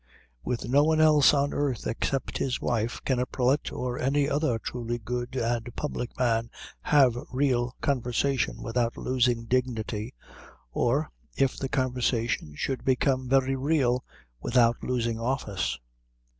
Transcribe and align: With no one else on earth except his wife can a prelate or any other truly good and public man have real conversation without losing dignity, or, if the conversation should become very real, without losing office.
With 0.43 0.67
no 0.67 0.83
one 0.83 0.99
else 0.99 1.31
on 1.31 1.53
earth 1.53 1.85
except 1.85 2.39
his 2.39 2.59
wife 2.59 2.99
can 3.05 3.19
a 3.19 3.27
prelate 3.27 3.71
or 3.71 3.99
any 3.99 4.27
other 4.27 4.57
truly 4.57 4.97
good 4.97 5.35
and 5.35 5.75
public 5.75 6.17
man 6.17 6.49
have 6.81 7.15
real 7.31 7.75
conversation 7.81 8.63
without 8.63 8.97
losing 8.97 9.45
dignity, 9.45 10.15
or, 10.71 11.11
if 11.37 11.55
the 11.55 11.69
conversation 11.69 12.55
should 12.55 12.83
become 12.83 13.29
very 13.29 13.55
real, 13.55 14.03
without 14.41 14.83
losing 14.83 15.19
office. 15.19 15.77